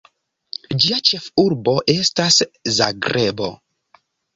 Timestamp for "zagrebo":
2.83-3.57